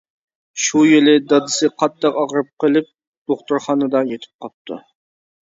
[0.61, 2.89] شۇ يىلى دادىسى قاتتىق ئاغرىپ قېلىپ،
[3.33, 4.81] دوختۇرخانىدا يېتىپ قاپتۇ.